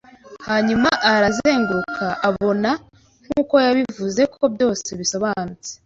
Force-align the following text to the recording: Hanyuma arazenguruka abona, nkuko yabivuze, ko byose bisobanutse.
Hanyuma 0.47 0.89
arazenguruka 1.11 2.05
abona, 2.27 2.71
nkuko 3.25 3.55
yabivuze, 3.65 4.21
ko 4.35 4.43
byose 4.53 4.89
bisobanutse. 4.99 5.71